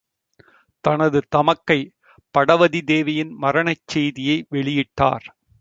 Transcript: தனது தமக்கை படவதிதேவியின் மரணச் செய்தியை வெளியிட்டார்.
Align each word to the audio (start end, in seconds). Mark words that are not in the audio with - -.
தனது 0.83 1.19
தமக்கை 1.29 1.77
படவதிதேவியின் 2.35 3.33
மரணச் 3.37 3.87
செய்தியை 3.87 4.37
வெளியிட்டார். 4.51 5.27